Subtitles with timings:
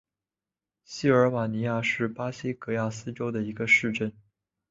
[0.83, 4.11] 锡尔瓦尼亚是巴西戈亚斯州的一个市镇。